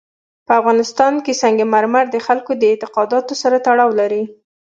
په 0.45 0.53
افغانستان 0.59 1.13
کې 1.25 1.39
سنگ 1.41 1.59
مرمر 1.73 2.05
د 2.11 2.17
خلکو 2.27 2.51
د 2.57 2.63
اعتقاداتو 2.71 3.33
سره 3.41 3.57
تړاو 3.67 3.89
لري. 3.99 4.23